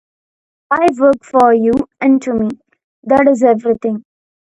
I 0.71 0.87
work 0.97 1.23
for 1.23 1.53
you. 1.53 1.73
And 2.01 2.19
to 2.23 2.33
me, 2.33 2.47
that 3.03 3.27
is 3.27 3.43
everything. 3.43 4.03